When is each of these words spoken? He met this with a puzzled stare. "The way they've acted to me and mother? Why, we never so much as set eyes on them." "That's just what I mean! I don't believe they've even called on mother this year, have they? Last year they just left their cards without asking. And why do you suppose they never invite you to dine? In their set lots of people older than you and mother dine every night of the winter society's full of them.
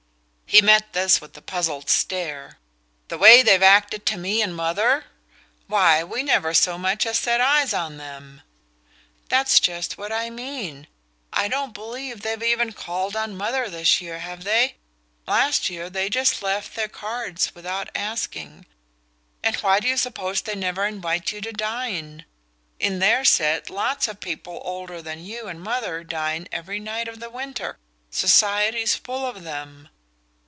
He 0.53 0.61
met 0.61 0.91
this 0.91 1.21
with 1.21 1.37
a 1.37 1.41
puzzled 1.41 1.89
stare. 1.89 2.57
"The 3.07 3.17
way 3.17 3.41
they've 3.41 3.63
acted 3.63 4.05
to 4.07 4.17
me 4.17 4.41
and 4.41 4.53
mother? 4.53 5.05
Why, 5.67 6.03
we 6.03 6.23
never 6.23 6.53
so 6.53 6.77
much 6.77 7.05
as 7.05 7.17
set 7.19 7.39
eyes 7.39 7.73
on 7.73 7.95
them." 7.95 8.41
"That's 9.29 9.61
just 9.61 9.97
what 9.97 10.11
I 10.11 10.29
mean! 10.29 10.87
I 11.31 11.47
don't 11.47 11.73
believe 11.73 12.19
they've 12.19 12.43
even 12.43 12.73
called 12.73 13.15
on 13.15 13.37
mother 13.37 13.69
this 13.69 14.01
year, 14.01 14.19
have 14.19 14.43
they? 14.43 14.75
Last 15.25 15.69
year 15.69 15.89
they 15.89 16.09
just 16.09 16.43
left 16.43 16.75
their 16.75 16.89
cards 16.89 17.55
without 17.55 17.89
asking. 17.95 18.65
And 19.41 19.55
why 19.61 19.79
do 19.79 19.87
you 19.87 19.95
suppose 19.95 20.41
they 20.41 20.53
never 20.55 20.85
invite 20.85 21.31
you 21.31 21.39
to 21.39 21.53
dine? 21.53 22.25
In 22.77 22.99
their 22.99 23.23
set 23.23 23.69
lots 23.69 24.09
of 24.09 24.19
people 24.19 24.61
older 24.65 25.01
than 25.01 25.23
you 25.23 25.47
and 25.47 25.61
mother 25.61 26.03
dine 26.03 26.49
every 26.51 26.81
night 26.81 27.07
of 27.07 27.21
the 27.21 27.29
winter 27.29 27.77
society's 28.09 28.95
full 28.95 29.25
of 29.25 29.45
them. 29.45 29.87